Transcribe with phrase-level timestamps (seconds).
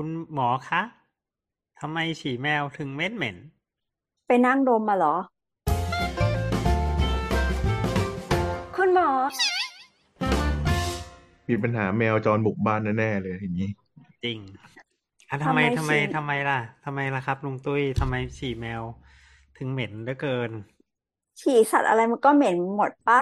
[0.00, 0.82] คุณหมอคะ
[1.80, 3.36] ทำไมฉี่แมวถึงเหม็นเหม็น
[4.26, 5.16] ไปนั่งดมมาเหรอ
[8.76, 9.08] คุณหมอ
[11.48, 13.70] มีปัญหาแมวจรบุกบ้านแน่ๆเลยอย่างนี้
[14.24, 14.38] จริง
[15.28, 18.82] อะทำไมทำทำไมไมฉี่ ทำไมล่ะทำไมล่ะครับลุงตุ้ยทำไมฉี่แมว
[19.58, 20.50] ถึงเหม็นเหลือเกิน
[21.40, 23.20] ฉี่สัตว์อะไรมันก็เหม็นหมดปะ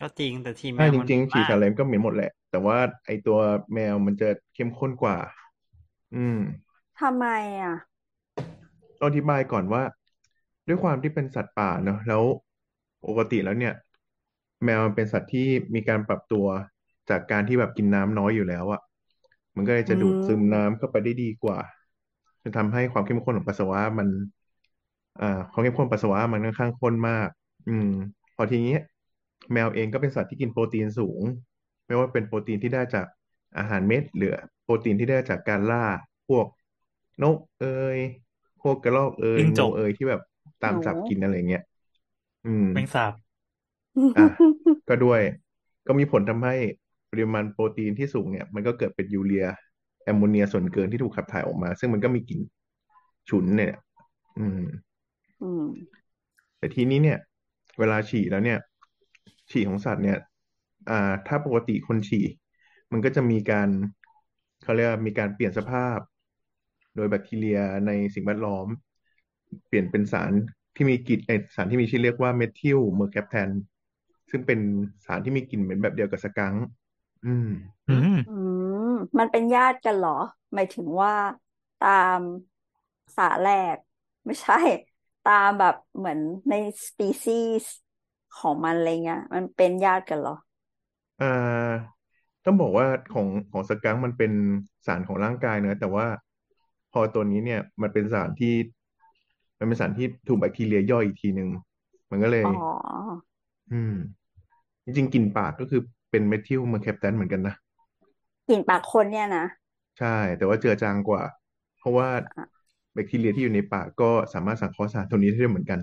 [0.00, 2.76] ก็จริงแต่ฉี่แมถ้าวจมันริงเหม็นๆฉี่มาสากเลมก็เหม็นหมดแหละ แต่ว่า
[3.06, 3.38] ไอตัว
[3.74, 5.16] แมวมันจะเข้มข้นกว่า
[6.12, 6.36] อืม
[7.00, 7.24] ทำไม
[7.60, 7.74] อะ
[8.98, 9.82] ต้องอธิบายก่อนว่า
[10.68, 12.22] ด้วยความที่เป็นสัตว์ป่าเนอะแล้ว
[13.06, 13.74] ปกติแล้วเนี่ย
[14.64, 16.46] แมวมันเป็นสัตว์ที่มีการปรับตัว
[17.10, 18.80] จากการที่แบบกินน้ำน้อยอยู่แล้วอะ
[19.56, 21.58] มันก็เลยจะดูดซึมอืมน้ำเข้าไปได้ดีกว่า
[22.44, 24.08] จะทำให้ความเข้มข้นของปัสสาวะมัน
[25.20, 27.28] อ่าความเข้มข้นปัสสาวะมันค่อนข้างข้นมาก
[27.68, 27.88] อืม
[28.36, 28.74] พอทีนี้
[29.52, 31.22] แมวเองก็เป็นสัตว์ที่กินโปรตีนสูง
[31.86, 33.06] ไม่ว่าเป็นโปรตีนที่ได้จาก
[33.58, 34.30] อาหารเม็ดหรือ
[34.66, 35.84] โปรตีนที่ได้จากการล่า
[36.28, 36.46] พวก
[37.22, 37.66] นกเอ
[37.96, 37.98] ย
[38.62, 40.20] พวกกระรอกเอยจิ้งจงูกเอยที่แบบ
[40.62, 41.62] ตามหนูจับกินอะไรเงี้ย
[42.46, 43.12] อืม แมงสาบ
[44.16, 44.26] อะ
[44.88, 45.22] ก็ด้วย
[45.86, 46.54] ก็มีผลทำให้
[47.10, 49.46] ปริมาณโปรตีนที่สูงเนี่ย มันก็เกิดเป็นยูเรีย
[50.04, 52.40] แอมโมเนียส่วนเกินที่ถูกขับถ่ายออกมา ซึ่งมันก็มีกลิ่น
[53.28, 53.74] ฉุนเนี่ย
[54.38, 54.62] อืม
[55.40, 55.62] อืม
[56.58, 57.18] แต่ทีนี้เนี่ย
[57.78, 58.58] เวลาฉี่แล้วเนี่ย
[59.50, 60.18] ฉี่ของสัตว์เนี่ย
[60.90, 62.24] อ่า ถ้าปกติคนฉี่
[62.92, 63.68] มันก็จะมีการ
[64.62, 65.98] เขาเรียกว่ามีการเปลี่ยนสภาพ
[66.96, 68.66] โดยแบคทีเรียในสิ่งแวดล้อม
[69.68, 70.32] เปลี่ยนเป็นสาร
[70.76, 73.50] ที่มีกลิ่นเออสารที่มีชื่อเรียกว่า methyl mercaptan
[74.30, 74.60] ซึ่งเป็น
[75.06, 76.64] สารที่มีกลิ่นเหม็นแบบเดียวกับ skunk
[77.26, 77.48] อืม
[77.88, 78.30] อืม อื
[78.72, 78.72] ม
[79.18, 80.10] มันเป็นญาติกันเหรอ
[80.54, 81.12] หมายถึงว่า
[81.78, 81.88] ตา
[82.18, 82.20] ม
[83.16, 83.76] สาแรก
[84.26, 84.54] ไม่ใช่
[85.22, 86.54] ตามแบบเหมือนใน
[86.86, 87.30] สปีซี
[87.62, 87.70] ส์
[88.34, 90.32] ของมันอะไรเงี้ยมันเป็นญาติกันเหรอ
[91.18, 91.95] อ่า
[92.46, 94.32] ต้องบอกว่าของของสกังค์มันเป็น
[94.86, 96.06] สารของร่างกายเนอะแต่ว่า
[96.92, 98.54] พอตัวนี้เนี่ยมันเป็นสารที่
[99.58, 101.48] มันเป็นสารที่ถูกแบคทีเรียย่อยอีกทีหนึ่ง
[102.10, 102.50] มันก็เลยอ๋อ
[103.72, 103.94] อืม
[104.84, 105.80] จริงๆกลิ่นปากก็คือ
[106.10, 107.54] เป็น methyl mercaptan เหมือนกันนะ
[108.48, 109.44] กลิ่นปากคนเนี่ยนะ
[109.98, 111.22] ใช่ แต่ว่าเจือจางกว่า
[111.78, 112.46] เพราะว่าอะ
[112.94, 115.80] แบคทีเรียที่อยู่ในปากก็สามารถสังเคราะห์สารตัวนี้ได้เหมือนกัน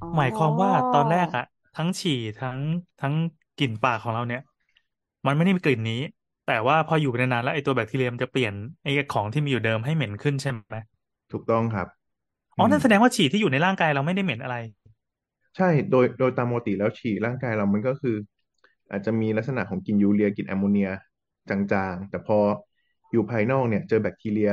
[0.00, 1.44] อ๋อหมายความว่าตอนแรกอะ
[1.74, 2.58] ทั้งฉี่ทั้ง
[3.00, 3.14] ทั้ง
[3.56, 4.40] กลิ่นปากของเราเนี่ย
[5.26, 6.00] มันไม่ได้มีกลิ่นนี้
[6.46, 10.76] แต่ว่าพออยู่ไปนานๆแล้วไอ้ตัวแบคทีเรียมันจะเปลี่ยนไอ้ของที่มีอยู่เดิมให้เหม็นขึ้นใช่ไหม
[11.32, 11.88] ถูกต้องครับ
[12.56, 14.56] อ๋ออืมนั่นแสดงว่าฉี่ที่อยู่ในร่างกายเราไม่ได้เหม็นอะไร
[15.56, 18.16] ใช่โดยโดยตามปกติแล้วฉี่ร่างกายเรามันก็คือ
[18.90, 20.88] อาจจะมีลักษณะของกลิ่นยูเรียกลิ่นแอมโมเนีย
[21.50, 22.38] จางๆ แต่พอ
[23.12, 24.50] อยู่ภายนอกเนี่ย เจอแบคทีเรีย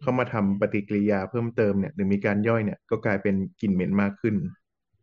[0.00, 4.34] เข้ามาทำปฏิกิริยาเพิ่มเติมเนี่ย หรือมีการย่อยเนี่ยก็กลายเป็นกลิ่นเหม็นมากขึ้น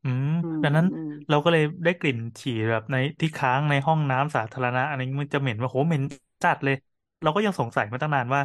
[0.04, 6.04] อืมอืมดังนั้นอืม เราก็เลยได้กลิ่นฉี่แบบในที่ค้างในห้องน้ำสาธารณะอะไรเงี้ยมันจะเหม็นว่าโหเหม็น
[6.44, 6.76] จัดเลย
[7.22, 8.42] เราก็ยังสงสัยมาตั้งนานว่า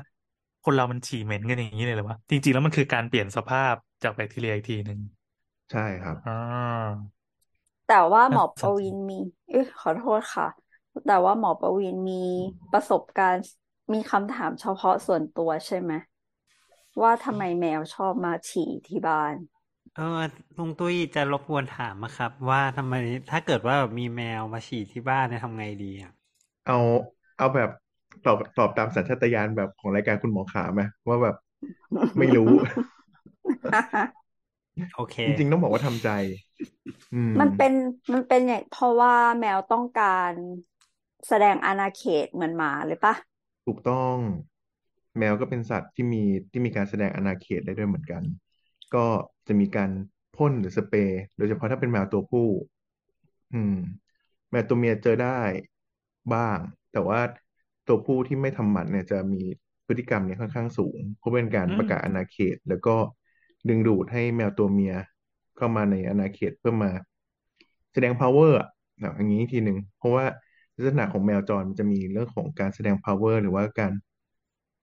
[0.62, 5.00] คนเรามันฉี่เหม็นกันอย่างนี้เลยเหรอวะจริง ๆ แล้วมันคือการเปลี่ยนสภาพจากแบคทีเรียอีกทีหนึ่ง
[5.70, 6.32] ใช่ครับ อ่า
[7.86, 9.14] แต่ว่าหมน่าอสประนใจวินมี
[9.48, 10.46] เอ้ยขอโทษค่ะ
[11.06, 12.14] แต่ว่าหมอประวินมี
[12.72, 13.44] ประสบการณ์
[13.92, 15.92] มีคำถามเฉพาะส่วนตัวใช่ไหม
[17.02, 19.34] ว่าทำไมแมวชอบมาฉี่ที่บ้าน
[19.96, 20.20] เออ
[20.56, 22.94] ลุงตุ้ยจะรบกวนถามนะครับ ว่าทำไม
[23.30, 26.12] ถ้าเกิดว่าแบบมีแมวมาฉี่ที่บ้านเนี่ยทำไงดีอะ
[26.66, 26.74] เอา
[27.36, 27.70] เอาแบบ
[28.24, 31.34] ตอบตอบตามสัญชาตญาณแบบของรายการคุณหมอขาไหมว่าแบบ
[32.18, 32.50] ไม่รู้
[34.94, 36.08] โอเค จริงๆต้องบอกว่าทำใจ
[37.12, 37.72] อืมมันเป็น
[38.12, 40.32] มันเป็นอย่างเพราะว่าแมวต้องการ
[41.28, 43.14] แสดงอาณาเขตเหมือนหมาเลยปะ
[43.64, 44.18] ถูกต้อง
[45.18, 48.22] แมวก็เป็นสัตว์ที่มีที่มีการแสดงอาณาเขตได้ด้วยเหมือนกัน
[48.94, 49.06] ก็
[49.46, 49.90] จะมีการ
[50.36, 52.46] พ่นหรือสเปรย์โดยเฉพาะถ้าเป็นแมวตัวผู้
[53.52, 53.74] อืม
[54.50, 55.28] แมวตัวเมียเจอได้
[56.32, 56.58] บ้าง
[56.92, 57.20] แต่ว่า
[57.86, 59.42] ตัวผู้ที่ไม่ทำหมันเนี่ยจะมี
[59.86, 62.96] พฤติกรรมเนี่ยค่อนข้างสูง เพราะเป็นการอืประม กาศอาณาเขต แล้วก็
[63.68, 64.94] ดึงดูดให้แมวตัวเมีย
[65.56, 66.90] เข้ามาในอาณาเขตเพื่อมา
[67.92, 68.68] แสดง power อะ
[69.02, 70.24] นะอย่างนี้ทีหนึ่งเพราะว่า
[70.76, 73.92] ลักษณะของแมวจรมันจะมีเรื่องของการแสดง power หรือว่าการ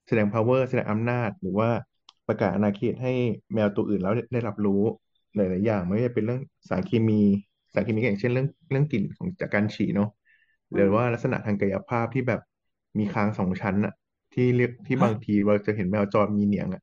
[0.08, 1.70] แสดง power แสดงอำนาจหรือว่า
[2.28, 3.12] ประกาศอาณาเขตให้
[3.54, 4.82] แมวตัวอื่นแล้วได้รับรู้
[5.36, 7.22] หลายๆอย่างไม่ว่าจะเป็นเรื่องสารเคมี
[7.74, 10.10] สารเคมีก็อย่างเช่นเรื่องเรื่องกลิ่นของจากการฉี่เนาะ
[10.74, 12.40] หอืรือมว่าลักษณะทางกายภาพที่แบบ
[13.00, 13.94] มีคางสองชั้นอะ
[14.34, 16.82] ที่เรียกที่ฮะบางทีเราจะเห็นแมวจรมีเหนียงอะ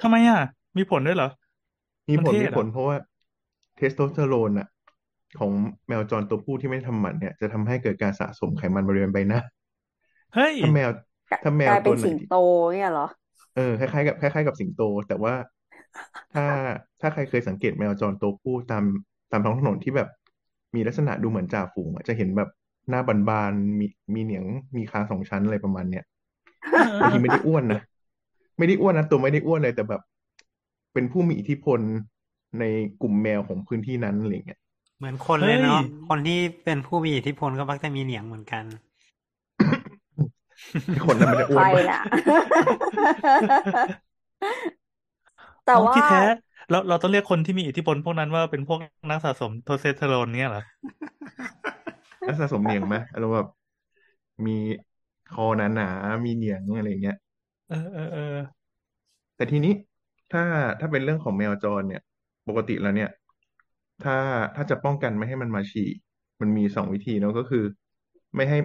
[0.00, 0.40] ทำไมอะ
[0.76, 1.28] มีผลด้วยเหรอ
[2.08, 2.96] มีมันผลเท่มีเหรผอลเพราะว่า
[3.76, 4.68] เทสโทสเตอโรนอะ
[5.38, 5.52] ของ
[5.88, 9.40] แมวจรตัวผู้ที่ไม่ทำหมันเนี่ย จะทำให้เกิดการสะสมไขมันบริเวณใบหน้า
[10.34, 10.90] เฮ้ยถ้าแมว
[11.30, 12.30] กลาถ้าแมกวลายตัเป็วนไหนสิงโต
[12.72, 13.06] เนี่ยเหรอ
[13.56, 15.34] เออคล้ายๆกับคล้ายๆกับสิงโต แต่ว่า
[16.34, 16.46] ถ้า
[17.00, 18.84] ถ้าใครเคยสังเกตแมวจรตัวผู้ตาม
[19.32, 20.08] ตามท้องถนนที่แบบ
[20.74, 22.50] มีลักษณะดูเหมือนจ่าฝูงอะจะเห็นแบบ
[22.88, 24.44] หน้าบานๆมีมีเหนียง
[24.76, 26.04] มีคางสองชั้นอะไรประมาณเนี้ย
[27.00, 27.80] บางทีไม่ได้อ้วนนะ
[28.58, 30.02] ไม่ได้อ้วนนะตัวไม่ได้อ้วนเลยแต่แบบ
[30.92, 31.80] เป็นผู้มีอิทธิพล
[32.60, 32.64] ใน
[33.02, 34.58] กลุ่มแมวของพื้นที่นั้นอะไรเงี้ย
[34.98, 38.64] เหมือนคนเลยเฮ้ยเนาะคนที่เป็นผู้มีอิทธิพลก็มักจะมีเหนียงเหมือนกัน
[41.06, 42.00] คนนั้นมันจะอ้ใควรนปะน่ะ
[45.64, 46.16] แต่อ๋อว่าที่แท้
[46.70, 48.78] เราเราต้องเรียกคนที่มีอิทธิพลพวกนั้นว่าเป็นพวก
[49.10, 50.62] นักสะสมโทสเตอโรนเนี่ยเหรอ
[52.22, 53.48] แล้วสะสมเหนียงไหมอารมณ์แบบ
[54.46, 54.52] มี
[55.28, 57.16] คอหนาๆมีเหนียงอะไรเงี้ย
[57.68, 58.22] เออเออเออ
[59.36, 59.72] แต่ทีนี้
[60.32, 60.42] ถ้า
[60.80, 62.02] ถ้าเป็นเรื่องของแมวจรเนี่ย
[62.48, 63.10] ปกติแล้วเนี่ย
[64.04, 64.16] ถ้า
[64.56, 65.88] ถ้าจะป้องกันไม่ให้มันมาฉี่
[66.40, 67.64] มันมีสองวิธีเนอะก็คือ
[68.36, 68.58] ไม่ให้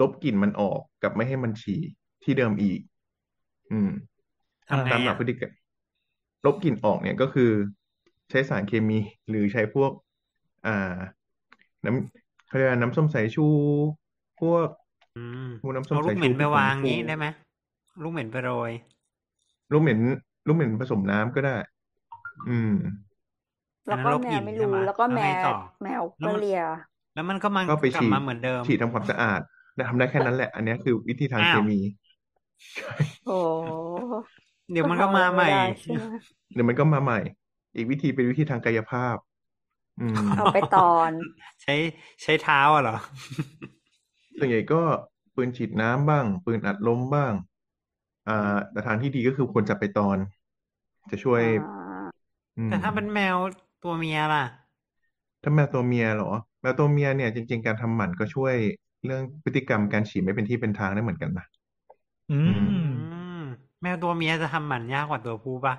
[0.00, 1.80] ลบกลิ่นมันออกกับไม่ให้มันฉี่
[2.22, 2.80] ที่เดิมอีก
[3.70, 3.88] อืม
[4.68, 5.52] ทำไงตามหลักอะพฤติกรรม
[6.44, 7.50] ลบกลิ่นออกเนี่ยก็คือ
[8.30, 8.98] ใช้สารเคมี
[9.28, 9.92] หรือใช้พวก
[10.66, 10.98] อ่า
[11.84, 13.46] น้ำเขาเรียกว่าน้ำส้มสายชู
[14.40, 14.68] พวก
[15.16, 17.26] อืมพวกน้ำส้มเอาลูสากยเหชูม็นไปพวกผวางฟูงี้ได้ไหม
[18.02, 18.72] ลูกเหม็นไปโรย
[19.72, 19.98] ลูกเหม็น
[20.46, 21.56] ลูกเหม็นผสมน้ำก็ได้
[22.48, 22.72] อืม
[23.86, 26.60] แล้วอันนั้ก็นโรคแมกลิ่วนไม่ใช่รู้ไหมแล้วก็แล้วแมไงวต่อแมวแล้วก็มันเลีย
[27.14, 29.40] แล้วมันก็มันก็ไปกลับฉีดมาเหมือนเดิมฉีดทำความสะอาด
[29.76, 31.78] แต่ทำได้แค่นั้นแหละ อันเนี้ยคือวิธีทางอ้าเควมี
[33.24, 33.32] โอ้
[34.70, 36.02] เดี๋ยวก็มันก็ทำอะไรมาใหไม่ม่ได้ใช่ไหม
[36.52, 37.16] เดี๋ยวมันก็มาใหม่
[37.76, 39.16] อีกวิธีเป็นวิธีทางกายภาพ
[39.98, 41.10] อืมเอาไปตอน
[41.62, 41.74] ใช้
[42.22, 42.96] ใช้เท้าอะเหรอ
[44.38, 44.82] ส่วนใหญ่ก็
[45.34, 47.32] ปืนฉีดน้ำบ้าง ปืนอัดลมบ้าง
[48.28, 50.18] อ่าแต่ทางที่ดีก็คือควรจะไปตอน
[51.10, 52.06] จะช่วยอ่า
[52.56, 53.36] อืมแต่ถ้าเป็นแมว
[53.82, 54.44] ตัวเมียล่ะ
[55.42, 58.56] ถ้าแมวตัวเมียเหรอ แมวตัวเมียเนี่ยจริง ๆ การทำหมันก็ช่วย
[59.06, 61.46] เรื่องพฤติกรรมการฉี่ไม่เป็นที่เป็นทางได้เหมือนกันนะ
[62.32, 62.66] อือืม
[63.12, 63.42] อืม
[63.82, 65.74] แมวตัวเมียจะทำหมันยากกว่าตัวผู้ปะ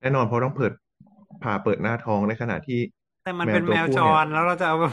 [0.00, 0.72] แน่นอนเพราะต้องเปิด
[1.42, 2.80] ผ่าเปิดหน้าท้องในขณะที่
[3.24, 4.84] แต่มันแมวเป็นตัวแมวผู้จเนี่ยรแล้วเราจะเอาไป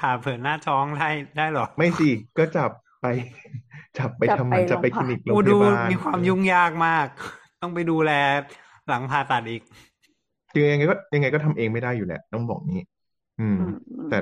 [0.00, 2.70] ผ่าเปิดหน้าท้องได้ได้เหรอ ไม่สิก็จับ
[3.00, 3.06] ไป
[3.98, 7.06] จับไปจับทำหไปมันจับไปโรงคลิพยาบาลนิกโรงอูพดูยาบาลมีความเออยุ่งยากมาก
[7.62, 8.12] ต้องไปดูแล
[8.88, 9.62] หลังผ่าตัดอีก
[10.52, 12.82] คือยังไงก็ยังไงก็ทำเองไม่ได้อยู่แหละต้องบอกนี้
[13.40, 14.18] อืมอืมอืม แต่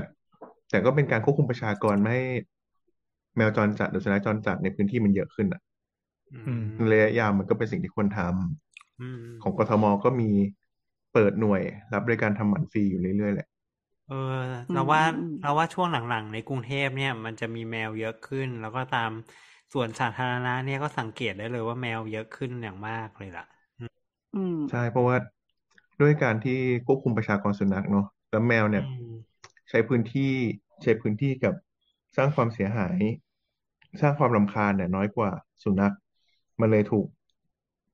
[0.71, 2.25] แต่ก็เป็นการควบคุมประชากรไม่ให้
[3.39, 5.61] แมวจรจัดหรือสุนัขจรจัดในพื้นที่มันเยอะขึ้นอะ
[6.33, 10.31] อืมในระยะยาวมันก็เป็นสิ่งที่ควรทำอืมของกทมก็มี
[11.13, 11.63] เปิดหน่วย
[11.93, 13.49] รับบริการทำหมันฟรีอยู่เรื่อยๆแหละ
[14.07, 14.15] เออ
[14.69, 19.11] อืเรามว่าอืมเราว่าช่วงหลังๆ ในกรุงเทพเนี่ย มันจะมีแมวเยอะขึ้น แล้วก็ตาม
[19.73, 23.45] ส่วนสาธารณะเนี่ยก็สังเกตได้เลยว่าแมวเยอะขึ้นอย่างมากเลยล่ะ
[24.35, 25.17] อืมใช่เพราะว่า
[26.01, 29.39] ด้วยการที่ควบคุมประชากรสุนัขเนาะแล้วแมวเนี่ยอืม
[29.71, 30.33] ใช้พื้นที่
[30.83, 31.55] ใช้พื้นที่กับ
[32.17, 32.99] สร้างความเสียหาย
[34.03, 35.31] สร้างความรำคาญเนี่ยน้อยกว่า
[35.63, 35.95] สุนัข
[36.61, 37.07] มันเลยถูก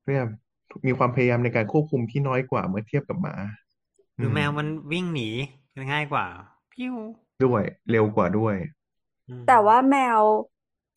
[0.05, 0.27] เรียก
[0.87, 3.35] มีความพยายามในการควบคุมที่น้อยกว่าเมื่อเทียบกับหมา
[4.17, 5.29] หรือมแมวมันวิ่งหนี
[5.91, 6.25] ง่ายกว่า
[6.71, 6.93] พิ้ว
[7.43, 8.55] ด้วย เร็วกว่าด้วย
[9.27, 10.21] อืมแต่ว่าแมว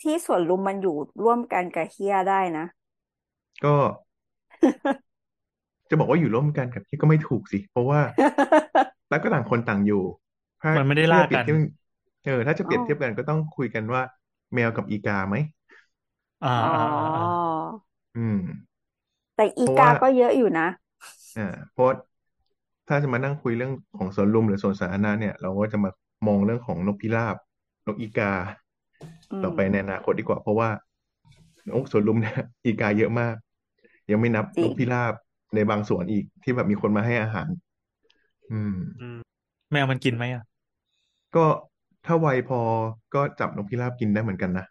[0.01, 2.65] ที่สวนลุมมันอยู่ร่วมกันกับเฮียได้นะ
[3.63, 3.77] ก็
[5.91, 8.01] จะบอกว่าอยู่ร่วมกันกับที่ก็ไม่ถูกสิ เพราะว่า
[9.09, 10.03] แล้วก็ต่างคนต่างอยู่
[10.63, 11.57] ถ้ามันไม่ได้ถ้าล่าจะเปรียกับนเทียบ
[12.25, 14.03] เออ ถ้าจะเปรียบอ๋อเทียบกันก็ต้องคุยกันว่า
[14.55, 15.37] แมวกับอีกาไหม
[16.43, 17.23] อ่าอ๋ออ่าอ่าอ่า
[18.15, 18.37] อืม
[19.37, 20.67] แต่อีเพราะกาว่า ก็เยอะอยู่นะ
[21.37, 21.43] อ่า
[21.73, 21.91] เพราะ
[22.89, 25.91] ถ้าจะมานั่งคุยเรื่องของสวนลุมหรือสวนสาธารณะเนี่ย เราก็จะมา
[26.27, 27.37] มองเรื่องของนกพิราบ
[27.87, 28.33] นกอีกา
[29.31, 30.71] อืต่อม ไปในอนาคตดีกว่า เพราะว่า
[31.69, 33.35] นกสวนลุมเนี่ย อีกาเยอะมาก
[34.11, 35.15] ยังไม่นับจรินงกพิราบ
[35.55, 37.49] ในบางสวนอีกที่แบบมีคนมาให้อาหาร
[38.51, 39.15] อืม อืม
[39.73, 40.43] แมวมันกินไหมอะ
[41.35, 41.47] ก็
[42.05, 42.61] ถ้าไวพอ
[43.15, 44.65] ก็จับนกพิราบกินได้เหมือนกันนะ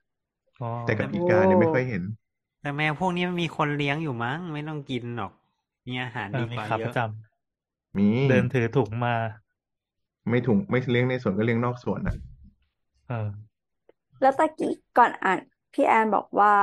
[0.59, 2.03] อ๋อแต่กับโอ้อีกาเนี่ยไม่ค่อยเห็น
[2.61, 5.31] แต่แมวพวกนี้มันมีคนเลี้ยงอยู่มั้ง ไม่ต้องกินหรอก
[5.87, 6.97] มีอาหารเอดีอมีกว่าขาเยประอะจ
[7.97, 9.15] มีำเดินถือถุงมา
[10.29, 12.15] ไม่ถุงไม่เลี้ยงในสวนก็เลี้ยงนอกสวนอะ
[13.07, 13.27] เออ
[14.21, 15.39] แล้วตะกี้ก่อนอ่าน
[15.73, 16.53] พี่แอนบอกว่า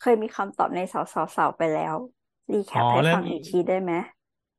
[0.00, 1.96] คยมีคำตอบในสาวสาวสาวไปแล้ว
[2.52, 3.92] รีแคอ๋ปอให้เรื่อฟังงอีกทีได้ไหม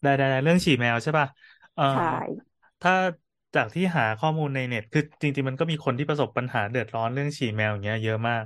[0.02, 1.28] ได้ได้ได้เรื่องฉี่แมวใช่ป่ะ
[1.74, 2.04] เออใช่
[2.82, 2.92] ถ้า
[3.56, 8.44] จากที่หาข้อมูลในเน็ต คือจริง ๆ มันก็มีคนที่ประสบปัญหาเดือดร้อนเรื่องฉี่แมวอย่างเงี้ย เยอะมาก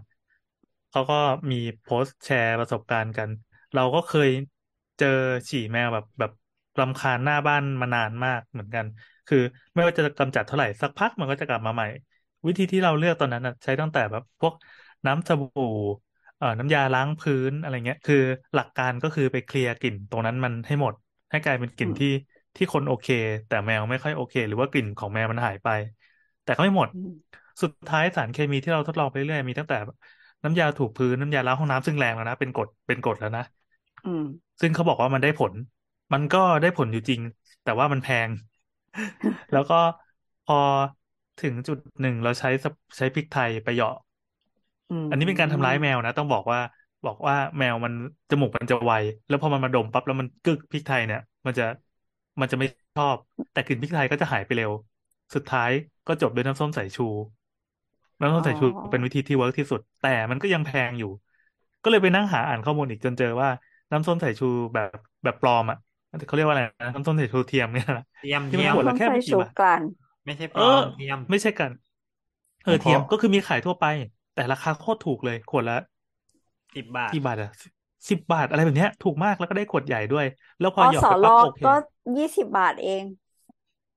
[0.90, 1.16] เขาก็
[1.52, 3.30] มีโพสต์แชร์ประสบการณ์กัน
[3.74, 4.30] เราก็เคย
[4.98, 5.08] เจอ
[5.50, 6.32] ฉี่แมวแบบแบบ
[6.80, 8.86] รำคาญหน้าบ้านมานานมากเหมือนกัน
[9.28, 9.38] คือ
[9.74, 11.86] ไม่ว่าจะกำจัดเท่าไหร่สักพักมันก็จะกลับมาใหม่
[12.48, 14.54] วิธีที่เราเลือกตอนนั้นนะใช้ตั้งแต่แบบพวก
[15.06, 15.64] น้ำสบู่
[16.38, 18.16] เอ่อน้ำยาล้างพื้นอะไรเงี้ย คือ
[18.56, 20.94] หลักการก็คือไปเคลียร์กลิ่นตรงนั้นมันให้หมด
[21.32, 22.08] ให้กลายเป็นกลิ่นอืมที่
[22.56, 23.08] ที่คนโอเค
[23.48, 25.68] แต่แมวไม่ค่อยโอเค หรือว่ากลิ่นของแมวมันหายไป
[26.44, 29.76] แต่ก็ไม่หมดอืมสุดท้ายสารเคมีที่เราทดลองไปเรื่อยๆมีตั้งแต่
[30.44, 33.44] น้ำยาถูพื้นน้ำยาล้างห้องน้ำซึ่งแรงแล้วนะเป็นกรดเป็นกรดแล้วนะ
[34.06, 34.24] อืม
[34.62, 35.54] ซึ่งเขาบอกว่ามันได้ผล
[36.14, 37.22] มันก็ได้ผลอยู่จริง
[37.64, 38.30] แต่ว่ามันแพง
[39.52, 39.76] แล้วก็
[40.44, 40.56] พอ
[41.38, 43.94] ถึงจุดหนึ่งเราใช้สเปใช้พริกไทยไปเหยาะ
[44.90, 46.60] อือันนี้เป็นการทำร้ายแมมวนะ ต้องบอกว่า
[47.06, 47.94] บอกว่าแมวมัน
[48.30, 48.94] จมูกมันจะไว
[49.28, 51.64] แล้วพอมันมาดมปั๊บแล้วมันกึกพริกไทยเนี่ย มันจะ
[52.40, 53.18] มันจะไม่ชอบ
[53.52, 54.72] แต่กลิ่นพริกไทยก็จะหายไปเร็ว
[55.36, 55.72] สุดท้าย
[56.08, 57.04] ก็จบด้วยน้ำส้มสายชู
[58.20, 61.08] น้ำส้มสายชูอ๋อเป็นวิธีที่เวิร์กที่สุด แต่มันก็ยังแพงอยู่
[61.82, 63.50] ก็เลยไปนั่งหาอ่านข้อมูลอีกจนเจอว่า
[63.92, 64.90] น้ำส้มสายชูแบบ
[65.24, 65.78] แบบปลอมอะ
[66.26, 69.84] เขาเรียกว่าอะไรนะน้ำส้มสายชูเทียมเนี่ยนะเทียมที่มันเทียมขวดละต้องแค่ใส่ไม่กี่ชูบาทกลั่น
[70.26, 71.72] ไม่ใช่ปเอลออมเทียมไม่ใช่กัน
[72.64, 73.86] เออเพราะเทียมก็คือมีขายทั่วไป
[74.34, 75.78] แต่ราคาโคตรถูกเลยขวดละ
[76.76, 77.50] สิบบาทกี่บาทอะ
[78.10, 80.26] สิบบาทอะไรแบบเนี้ย ถูกมากแล้วก็ได้ขวดใหญ่ด้วย
[80.60, 81.74] แล้วพออหยอดสไปลปั๊บอโอเคก็
[82.16, 83.04] ยี่สิบบาทเอง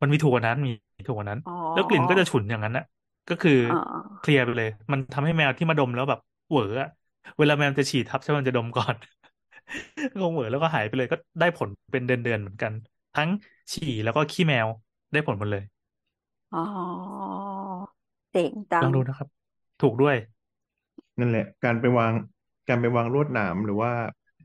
[0.00, 0.70] มันมีถูกกว่านั้นมี
[1.06, 2.84] ถูกกว่านั้นอ๋อแล้วกลิ่นก็จะฉุนอย่างนั้นน่ะ
[3.28, 3.76] ก็คืออ๋อ
[4.18, 6.88] เคลียร์ไปเลย มันทำให้แมวที่มาดมแล้วแบบเหวออะ
[7.38, 8.96] เวลาแมวจะฉี่ทับใช่ไหมมันจะดมก่อน
[10.20, 12.72] คงเหวอแล้วก็หายไปเลยก็ได้ผลเป็นเดือนๆเหมือนกัน
[13.14, 13.28] ทั้ง
[13.74, 14.68] ฉี่แล้วก็ขี้แมว
[15.12, 15.62] ได้ผลหมดเลย
[16.52, 16.58] อ๋อ
[18.32, 19.28] เจ๋งจัลองงดูนะครับ
[19.80, 20.16] ถูกด้วย
[21.18, 22.12] นั่นแหละ การไปวาง
[22.68, 23.90] การไปวางลวดหนามหรือว่า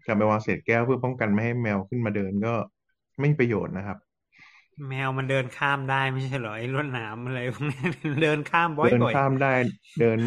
[0.06, 2.54] การไปวางเศษแก้วเพื่อป้องกันไม่ให้แมวขึ้นมาเดินก็
[3.20, 3.98] ไม่มีประโยชน์นะครับ
[4.88, 7.80] แมวมันเดินข้ามได้ไม่ใช่เหรอไอ้ลวดหนามอะไรพวกนี้
[8.22, 9.54] เดินข้ามบ่เดินอยข้ามได้
[10.00, 10.20] เดิน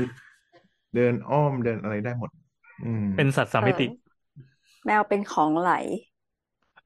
[0.95, 2.31] เดินอ้อมเดินอะไรได้หมด
[2.83, 3.87] อืมเป็นสัตว์สามเอมิอติ
[4.85, 5.71] แมวเป็นของไหล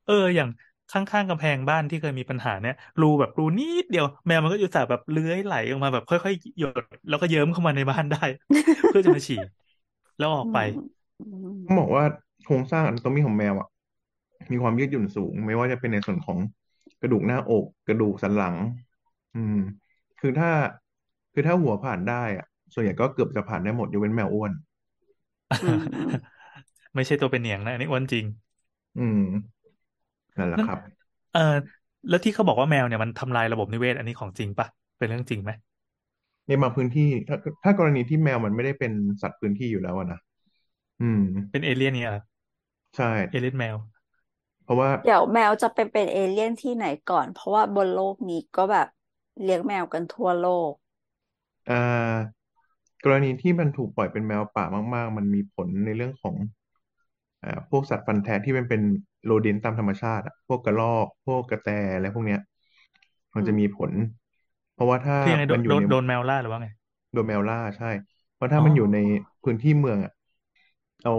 [0.05, 0.49] เอออย่าง
[0.91, 8.19] ข้างๆกำแพงบ้านที่เคยมีปัญหาเนี่ยรูแบบรูนิดเดียวแมวมันก็อยู่แต่แบบเลื้อยไหลออกมาแบบค่อยๆหยดแล้วก็เยิ้มเข้ามาในบ้านได้
[8.89, 9.37] เพื่อจะมาฉี่
[10.17, 10.89] แล้วออกอืไปมอืม
[11.67, 12.05] ต้องบอกว่า
[12.45, 13.69] โครงสร้างอนาโตมีของแมวอะ
[14.53, 16.39] มีความยืดหยุ่นสูง ไม่ว่าจะเป็นในส่วนของ
[17.01, 18.57] กระดูกหน้าอก กระดูกสันหลัง
[19.35, 19.57] อืม
[20.21, 20.51] คือถ้า
[21.33, 24.53] คือถ้าหัวผ่านได้อะ ส่วนใหญ่ก็เกือบจะผ่านได้หมดยกเว้นแมวอ้วน
[25.61, 25.79] อืม
[26.95, 28.27] ไม่ใช่ตัวเป็นเหนียงนะอันนี้อ้วนจริง
[28.97, 29.19] อืม
[30.37, 30.79] นั่นแหละนั่นครับ
[31.33, 31.41] เออ
[32.09, 34.67] แล้วที่เขาบอกว่าแมวเนี่ยมันทำลายระบบนิเวศอันนี้ของจริงปะ
[34.99, 35.51] เป็นเรื่องจริงไหม
[36.47, 40.19] ในบางพื้นที่ถ้าถ้ากรณีที่แมวมันไม่ได้เป็นสัตว์พื้นที่อยู่แล้วอะนะ
[41.01, 41.19] อืม
[41.51, 42.21] เป็นเอเลี่ยนเนี่ยเหรอ
[42.95, 43.77] ใช่ เอเลี่ยนแมว
[44.63, 48.87] เพราะว่า เดี๋ยวแมวจะไปเป็นเอเลี่ยนที่ไหนก่อน เพราะว่าบนโลกนี้ก็แบบ
[49.43, 50.73] เลี้ยงแมวกันทั่วโลก
[51.69, 52.39] อ่า
[53.05, 54.65] กรณีที่มันถูกปล่อยเป็นแมวป่า
[54.95, 56.37] มาก ๆ มันมีผลในเรื่องของ
[57.43, 58.81] อ่าพวกสัตว์ฟันแทะที่มันเป็น
[59.25, 62.41] โรเดนต์ตามธรรมชาติอะพวกกระรอก พวกกระแตอะไรพวกเนี้ย
[63.37, 63.93] มันจะมีผล
[64.73, 66.69] เพราะว่าถ้าคือยังไงโดมันนอยู่โดนในโดนแมวล่าหรือว่าไง
[67.13, 67.87] โดนแมวล่าใช่
[68.35, 68.99] เพราะถ้าอ๋อมันอยู่ใน
[69.43, 70.13] พื้นที่เมืองอะ
[71.03, 71.13] เอา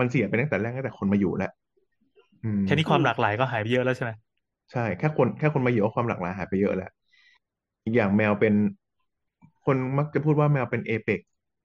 [0.00, 1.50] มันเสียไปตั้งแต่แรกตั้งแต่คนมาอยู่แล้ว
[2.42, 4.12] อืมแค่นี้ความหลากหลายก็หายไปเยอะแล้วใช่ไหม
[4.72, 6.90] ใช่แค่คนแค่คนมาอยู่ก็ความหลากหลายหายไปเยอะแล้ว
[7.84, 8.54] อีกอย่างแมวเป็น
[9.64, 11.20] คนมักจะพูดว่าแมวเป็น apex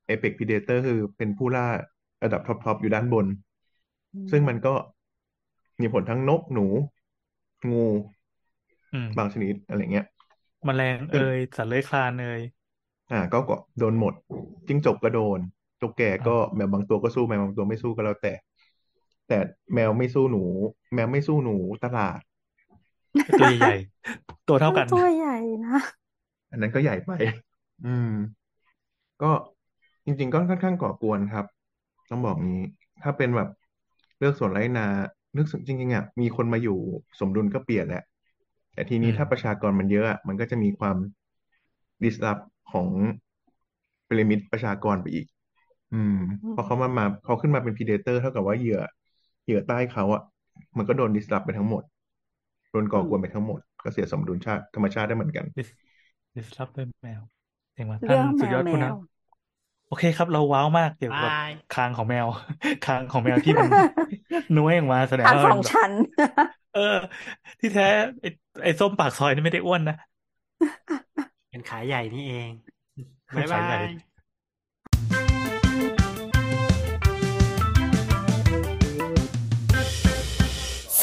[0.08, 1.68] apex predator คือเป็นผู้ล่า
[2.24, 3.28] ระดับ top top อยู่ด้านบน
[4.14, 4.74] อืมซึ่งมันก็
[5.80, 6.66] มีผลทั้งนกหนู
[7.70, 7.86] งู
[8.94, 10.06] อืมบางชนิดอะไรเงี้ย
[10.66, 12.42] แมลงซึ่งเอ่ยสัตว์เลื้อยคลานเอ่ย
[13.12, 14.14] อ่า ก็ก็โดนหมด
[14.68, 15.40] จิ้งจกก็โดน
[15.82, 18.34] ตุ๊กแกอ่าก็แมวบางตัวก็สู้แมวบางตัวไม่สู้ก็แล้วแต่
[19.28, 19.40] แต่
[19.74, 20.44] แมวไม่สู้หนู
[20.94, 22.20] แมวไม่สู้หนูตลาด
[23.38, 25.78] ตัวใหญ่ๆตัวเท่ามักันนตัวใหญ่นะ
[26.52, 27.12] อันนั้นก็ใหญ่ไป
[27.84, 28.10] อืม
[29.22, 29.32] ก็
[30.06, 31.46] จริง ๆ ก็ค่อนข้างก่อกวนครับ
[32.10, 32.64] ต้องบอกงี้
[33.04, 33.50] ถ้าเป็นแบบ
[34.20, 34.88] เลือกสวนไร่นา
[35.38, 36.78] นึกจริงๆอะมีคนมาอยู่
[37.20, 38.04] สมดุลก็เปลี่ยนแหละ
[38.74, 40.98] แต่ทีนี้อืมถ้าประชากรมันเยอะอะมันก็จะมีความ
[42.04, 42.38] ดิสรับ
[42.72, 42.90] ของ
[44.08, 45.28] พีระมิดประชากรไปอีก
[45.92, 48.80] อืม อืมพอเขามามาเขาขึ้นมาเป็นพีเดเตอร์เท่ากับว่าเหยื่อ
[49.44, 50.22] เหยื่อใต้เขาอะ
[50.78, 51.84] มันก็โดนดิสรับไปทั้งหมด
[52.72, 55.70] โดนก่อกวนไปทั้งหมด ก็เสียสมดุลชาติธรรมชาติได้เหมือนกัน ดิส
[56.36, 57.22] ดิสรับด้วยแมว
[57.74, 62.28] เจ๋งมากเรื่ท่าอนงสุแมดยวอดแมผู้นวำโอเคครับ เราว้าวมากเกี่ยวกับบายคางของแมว
[62.84, 63.68] คางของแมวที่มัน
[64.56, 65.92] น้วยออกมาแสดงทางว่าสมัอนงแบบ ชั้น
[66.72, 66.82] เออ
[67.60, 67.86] ที่แท้
[68.22, 68.28] ไอ้
[68.64, 69.96] ไอ้ส้มปากซอยนี่ไม่ได้อ้วนนะ
[71.50, 72.52] เป็นขาใหญ่นี่เอง
[73.36, 74.15] บ๊ายขาบาใหญ่ย